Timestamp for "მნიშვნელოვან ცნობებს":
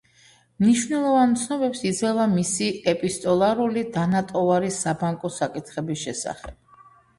0.61-1.83